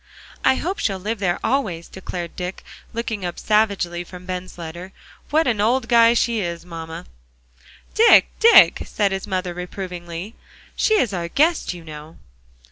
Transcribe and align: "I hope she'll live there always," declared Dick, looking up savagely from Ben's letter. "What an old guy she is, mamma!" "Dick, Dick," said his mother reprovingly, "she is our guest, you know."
"I 0.43 0.55
hope 0.55 0.79
she'll 0.79 0.97
live 0.97 1.19
there 1.19 1.39
always," 1.43 1.87
declared 1.87 2.35
Dick, 2.35 2.63
looking 2.91 3.23
up 3.23 3.37
savagely 3.37 4.03
from 4.03 4.25
Ben's 4.25 4.57
letter. 4.57 4.93
"What 5.29 5.45
an 5.45 5.61
old 5.61 5.87
guy 5.87 6.15
she 6.15 6.39
is, 6.39 6.65
mamma!" 6.65 7.05
"Dick, 7.93 8.29
Dick," 8.39 8.81
said 8.83 9.11
his 9.11 9.27
mother 9.27 9.53
reprovingly, 9.53 10.33
"she 10.75 10.95
is 10.95 11.13
our 11.13 11.27
guest, 11.27 11.75
you 11.75 11.83
know." 11.83 12.17